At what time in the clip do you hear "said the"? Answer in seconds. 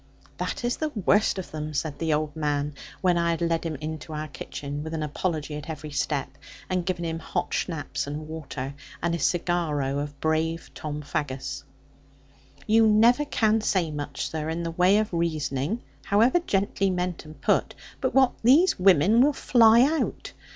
1.75-2.11